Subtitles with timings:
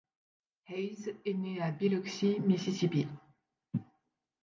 [0.67, 3.07] Haise est né à Biloxi, Mississippi.